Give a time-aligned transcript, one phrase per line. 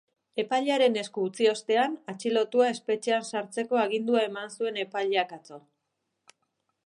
[0.43, 5.61] Epailearen esku utzi ostean, atxilotua espetxean sartzeko agindua eman zuen epaileak atzo.